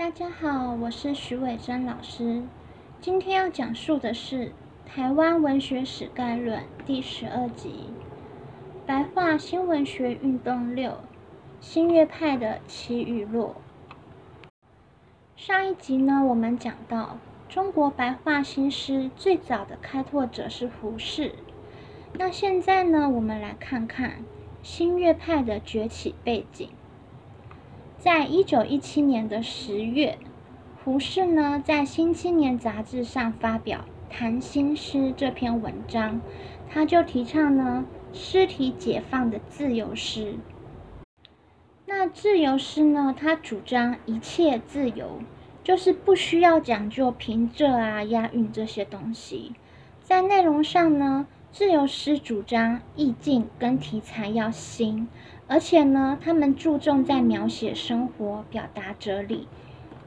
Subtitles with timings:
[0.00, 2.42] 大家好，我是徐伟珍老师。
[3.02, 4.46] 今天要讲述的是
[4.86, 7.90] 《台湾文学史概论》第十二集
[8.86, 10.96] 《白话新文学运动六：
[11.60, 13.56] 新月派的起与落》。
[15.36, 21.34] 上一集呢，我们讲到中国白话新诗最早的开拓者是胡适。
[22.14, 24.24] 那现在呢，我们来看看
[24.62, 26.70] 新月派的崛起背景。
[28.00, 30.16] 在一九一七年的十月，
[30.82, 36.18] 胡适呢在《新青年》杂志上发表《谈新诗》这篇文章，
[36.70, 40.36] 他就提倡呢诗体解放的自由诗。
[41.84, 45.20] 那自由诗呢，他主张一切自由，
[45.62, 49.52] 就是不需要讲究平仄啊、押韵这些东西。
[50.00, 55.08] 在内容上呢，自由诗主张意境跟题材要新。
[55.48, 59.48] 而且呢，他们注重在描写生活、表达哲理，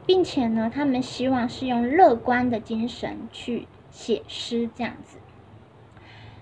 [0.06, 5.18] 并且呢，他们希望是用乐观的精神去写诗，这样子。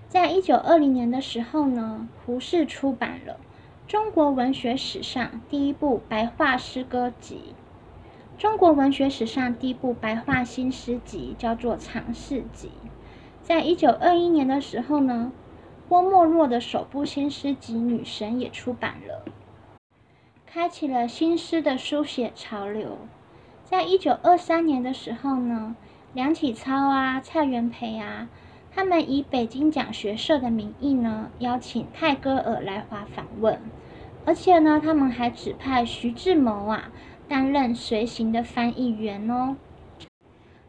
[0.08, 3.40] 在一九二零年的时候呢，胡适出版了
[3.88, 7.54] 中国文学史上第一部白话诗歌集，
[8.38, 12.68] 中国文学史上第一部白话新诗集，叫做《长试集》。
[13.42, 15.32] 在一九二一年的时候呢。
[15.88, 19.26] 郭沫若的首部新诗集《女神》也出版了，
[20.46, 22.96] 开启了新诗的书写潮流。
[23.62, 25.76] 在一九二三年的时候呢，
[26.14, 28.30] 梁启超啊、蔡元培啊，
[28.74, 33.60] 他们以北京讲学社的名义呢，邀请泰戈尔来华访问，
[34.24, 36.90] 而且呢，他们还指派徐志摩啊
[37.28, 39.56] 担任随行的翻译员哦。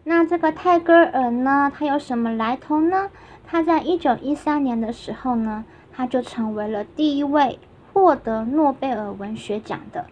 [0.05, 3.09] 那这个泰戈尔呢，他有什么来头呢？
[3.45, 7.57] 他在一九一三年的时候呢，他就成为了第一位
[7.93, 10.05] 获得诺贝尔文学奖的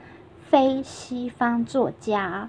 [0.50, 2.48] 非西方作家。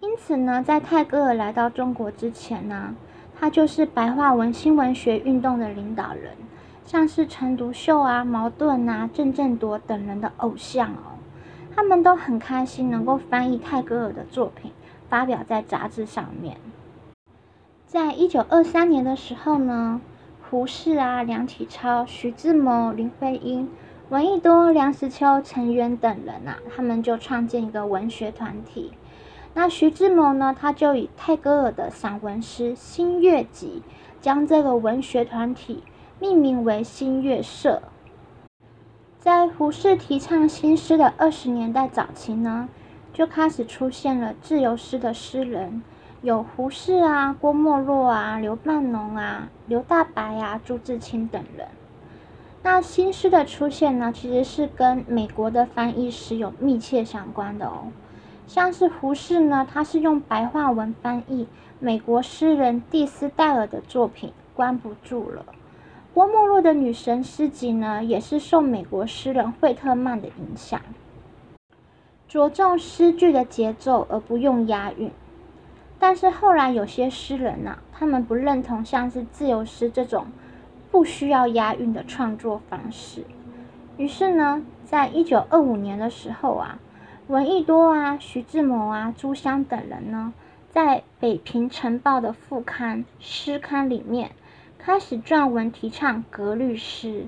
[0.00, 2.94] 因此呢，在泰戈尔来到中国之前呢，
[3.38, 6.32] 他就是白话文新文学运动的领导人，
[6.84, 11.16] 像是陈独秀啊、茅盾啊、郑振铎等人的偶像哦。
[11.74, 14.70] 他们都很开心能够翻译泰戈尔的作品，
[15.12, 16.56] 发表在杂志上面。
[17.86, 20.00] 在一九二三年的时候呢，
[20.48, 23.70] 胡适啊、梁启超、徐志摩、林徽因、
[24.08, 28.92] 闻一多、梁实秋、陈元等人啊，他们就创建一个文学团体。
[29.52, 33.82] 那徐志摩呢，他就以泰戈尔的散文诗《新月集》，
[34.24, 35.82] 将这个文学团体
[36.18, 37.82] 命名为新月社。
[39.18, 42.70] 在胡适提倡新诗的二十年代早期呢，
[43.12, 45.82] 就开始出现了自由诗的诗人。
[46.22, 51.66] 有胡适啊、郭沫若啊、刘半农啊、刘大白啊、朱自清等人。
[52.62, 57.88] 那新诗的出现呢，其实是跟美国的翻译诗有密切相关的哦。
[58.46, 61.48] 像是胡适呢，他是用白话文翻译
[61.80, 65.44] 美国诗人蒂斯戴尔的作品《关不住了》。
[66.14, 70.80] 郭沫若的女神诗集呢，也是受美国诗人惠特曼的影响，
[72.32, 75.10] 着重诗句的节奏，而不用押韵。
[75.98, 80.28] 但是后来有些诗人呢，他们不认同像是自由诗这种
[80.90, 83.26] 不需要押韵的创作方式。
[83.98, 86.78] 于是呢，在一九二五年的时候啊，
[87.26, 90.32] 闻一多啊、徐志摩啊、朱湘等人呢，
[90.70, 94.30] 在《北平晨报》的副刊《诗刊》里面
[94.78, 97.26] 开始撰文提倡格律诗。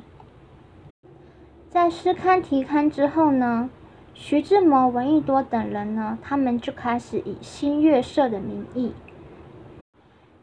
[1.68, 3.68] 在《诗刊》提刊之后呢，
[4.16, 8.92] 徐志摩、闻一多等人呢，他们就开始以新月社的名义，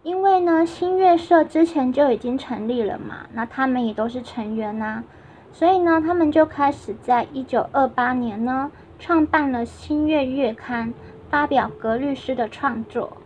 [0.03, 5.05] 因为呢，新月社之前就已经成立了嘛，那他们也都是成员呐，
[5.53, 10.89] 所以呢，他们就开始在一九二八年呢，创办了《新月月刊》，
[11.29, 13.17] 发表格律诗的创作。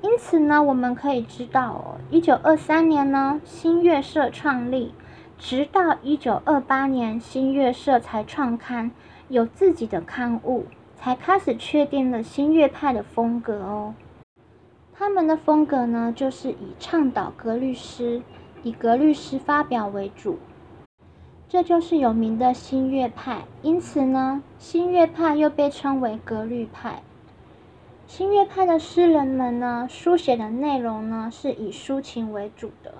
[0.00, 4.94] 因此呢，我们可以知道哦，一九二三年呢，新月社创立，
[5.36, 8.92] 直到一九二八年，新月社才创刊。
[9.28, 10.64] 有自己的刊物，
[10.96, 13.94] 才开始确定了新月派的风格哦。
[14.94, 18.22] 他们的风格呢，就是以倡导格律诗、
[18.62, 20.38] 以格律诗发表为主，
[21.48, 23.44] 这就是有名的新月派。
[23.62, 27.02] 因此呢，新月派又被称为格律派。
[28.06, 32.94] 新月派的诗人们呢，书写的内容呢，是以抒情为主的，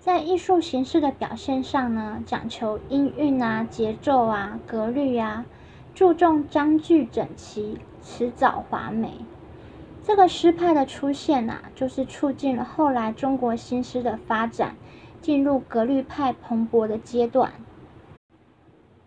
[0.00, 5.44] 在艺术形式的表现上呢，讲求音韵啊、节奏啊、格律啊。
[5.98, 9.14] 注重章句整齐、辞藻华美。
[10.04, 14.76] 这个诗派的出现呐，就是促进了后来中国新诗的发展，
[15.20, 17.50] 进入格律派蓬勃的阶段，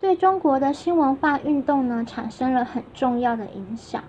[0.01, 4.03] 对中国的新文化运动呢，产生了很重要的影响。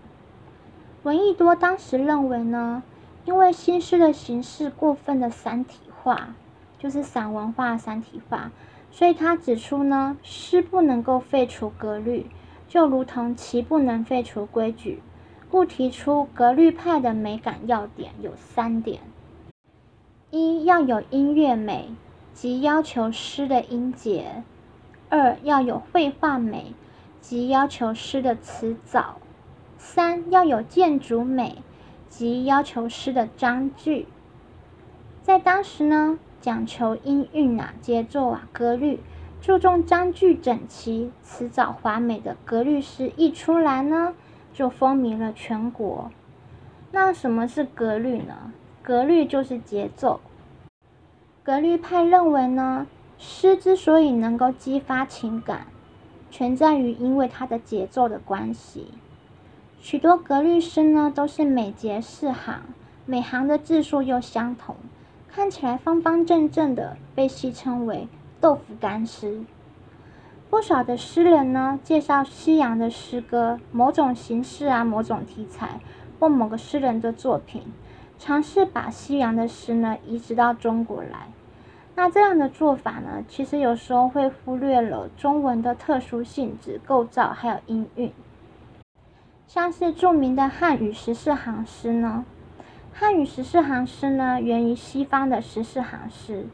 [1.04, 2.82] 闻一多当时认为呢，
[3.24, 6.34] 因为新诗的形式过分的散体化，
[6.80, 8.50] 就是散文化、散体化，
[8.90, 12.26] 所以他指出呢，诗不能够废除格律，
[12.72, 15.02] 就如同其不能废除规矩，
[15.50, 19.00] 故提出格律派的美感要点有三点：
[20.30, 21.90] 一要有音乐美，
[22.32, 24.22] 即要求诗的音节；
[25.10, 26.72] 二要有绘画美，
[27.20, 29.16] 即要求诗的词藻；
[29.76, 31.58] 三要有建筑美，
[32.08, 34.08] 即要求诗的章句。
[35.20, 36.18] 在当时呢。
[36.40, 38.98] 讲求音韵啊，节奏啊，格律，
[39.42, 44.14] 注重章句整齐、词藻华美的格律诗一出来呢，
[44.54, 46.12] 就风靡了全国。
[46.92, 48.52] 那什么是格律呢？
[48.84, 50.20] 格律就是节奏。
[51.42, 52.86] 格律派认为呢，
[53.18, 55.66] 诗之所以能够激发情感，
[56.30, 58.92] 全在于因为它的节奏的关系。
[59.80, 62.62] 许多格律诗呢，都是每节四行，
[63.06, 64.76] 每行的字数又相同。
[65.26, 68.06] 看起来方方正正的，被戏称为
[68.42, 69.44] “豆腐干诗”。
[70.50, 75.80] 不少的诗人呢，介绍西洋的诗歌，某种形式啊，某种题材，
[76.18, 77.62] 或某个诗人的作品，
[78.18, 81.28] 尝试把西洋的诗呢移植到中国来。
[81.94, 88.12] 那这样的做法呢，其实有时候会忽略了中文的特殊性质、构造还有音韵。
[89.46, 92.24] 像是著名的汉语十四行诗呢。
[92.92, 96.46] 汉语十四行诗呢，源于西方的十四行诗。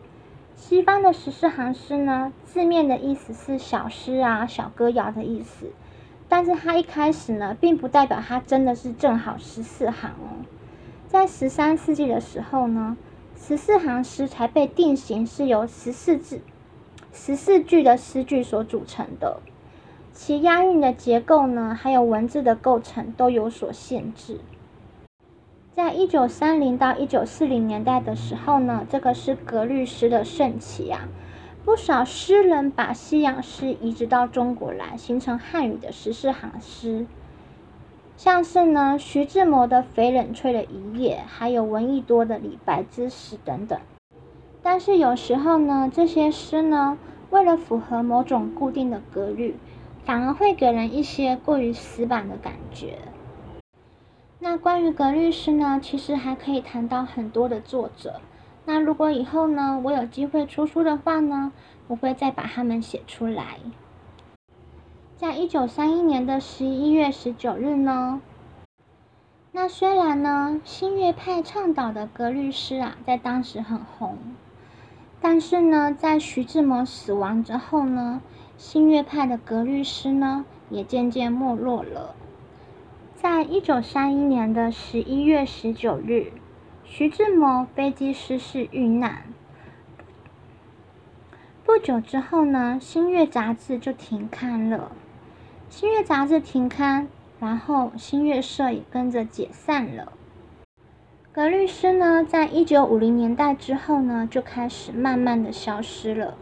[0.59, 5.71] 西方的十四行诗呢，字面的意思是小诗啊、小歌谣的意思。
[6.29, 10.45] 但是它一开始呢，并不代表它真的是正好十四行哦。
[11.07, 12.97] 在十三世纪的时候呢，
[13.41, 16.41] 十四行诗才被定型是由十四字、
[17.13, 19.41] 十四句的诗句所组成的，
[20.13, 24.41] 其押韵的结构呢，还有文字的构成都有所限制。
[25.79, 31.07] 在一九三零到一九四零年代的时候呢，这个是格律诗的盛期啊。
[31.65, 37.07] 不少诗人把西洋诗移植到中国来，形成汉语的十四行诗。
[38.17, 43.79] 像是呢，徐志摩的《翡冷翠的一夜》，还有闻一多的《李白之死》等等。
[44.61, 46.99] 但是有时候呢，这些诗呢，
[47.31, 49.55] 为了符合某种固定的格律，
[50.05, 52.99] 反而会给人一些过于死板的感觉。
[54.41, 58.21] 那关于格律诗呢，其实还可以谈到很多的作者。
[58.65, 61.53] 那如果以后呢，我有机会出书的话呢，
[61.89, 63.59] 我会再把他们写出来。
[65.17, 68.21] 在一九三一年的十一月十九日呢，
[69.51, 74.17] 那虽然呢新月派倡导的格律诗啊，在当时很红，
[75.21, 78.23] 但是呢，在徐志摩死亡之后呢，
[78.57, 82.15] 新月派的格律诗呢，也渐渐没落了。
[83.21, 86.31] 在一九三一年的十一月十九日，
[86.85, 89.25] 徐志摩飞机失事遇难。
[91.65, 94.93] 不久之后呢，《新月》杂志就停刊了。
[95.75, 97.09] 《新月》杂志停刊，
[97.41, 100.13] 然后新月社也跟着解散了。
[101.33, 106.37] 格律诗呢，在一九五零年代之后呢，就开始慢慢的消失了。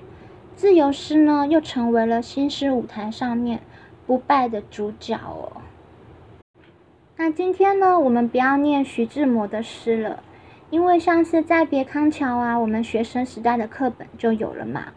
[0.55, 3.63] 自由诗呢，又成为了新诗舞台上面
[4.07, 5.63] 不败的主角哦。
[7.19, 10.23] 那今天呢，我们不要念徐志摩的诗了，
[10.69, 14.89] 因为像是《再别康桥》啊，我们学生时代的课本就有了嘛。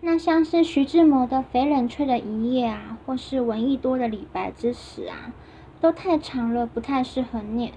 [0.00, 5.34] 那像是徐志摩的《翡冷翠的一夜》啊，或是闻一多的《李白之死》啊，
[5.82, 7.72] 都太长了，不太适合念。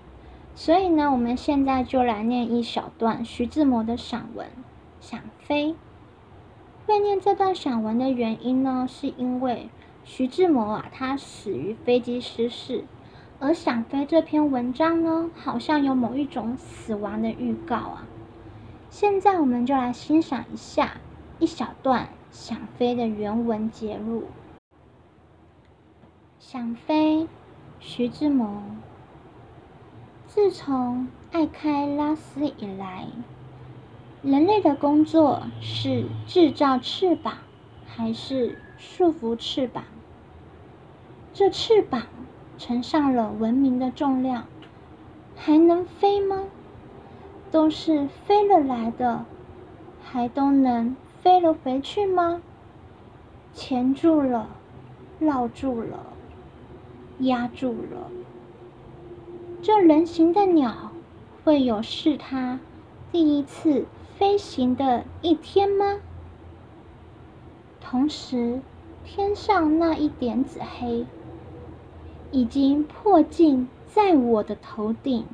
[0.55, 4.47] 所以呢，我们现在就来念一小段徐志摩的散文
[5.01, 5.71] 《想飞》。
[6.85, 9.67] 会念这段散文的原因呢，是因为
[10.05, 12.85] 徐志摩啊，他死于飞机失事。
[13.39, 18.07] 而想飞这篇文章呢，好像有某一种死亡的预告啊。
[18.89, 20.97] 现在我们就来欣赏一下
[21.39, 24.23] 一小段想飞的原文节录。
[26.39, 27.27] 想飞，
[27.79, 28.63] 徐志摩。
[30.27, 33.05] 自从爱开拉丝以来，
[34.21, 37.37] 人类的工作是制造翅膀，
[37.85, 39.83] 还是束缚翅膀？
[41.33, 42.03] 这翅膀。
[42.57, 44.45] 乘上了文明的重量，
[45.35, 46.45] 还能飞吗？
[47.51, 49.25] 都是飞了来的，
[50.03, 52.41] 还都能飞了回去吗？
[53.53, 54.49] 钳住了，
[55.19, 55.99] 绕住了，
[57.19, 58.09] 压住了。
[59.61, 60.91] 这人形的鸟，
[61.43, 62.59] 会有是它
[63.11, 63.85] 第一次
[64.17, 65.99] 飞行的一天吗？
[67.79, 68.59] 同时，
[69.03, 71.05] 天上那一点子黑。
[72.31, 75.25] 已经迫近在我的头顶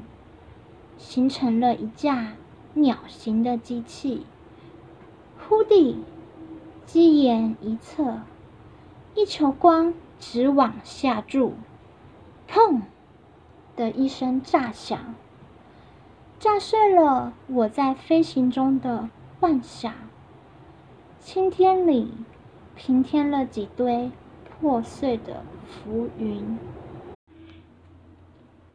[0.98, 2.34] 形成了一架
[2.74, 4.26] 鸟形的机器。
[5.40, 5.98] 忽地，
[6.86, 8.22] 机眼一侧，
[9.16, 11.54] 一球光直往下注，
[12.48, 12.82] 砰
[13.76, 15.16] 的一声炸响，
[16.40, 19.94] 炸碎了我在飞行中的幻想。
[21.20, 22.14] 青天里
[22.76, 24.12] 平添了几堆
[24.60, 26.58] 破碎的浮云。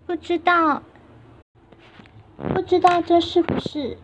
[0.07, 0.83] 不知道，
[2.55, 3.99] 不知道这是不是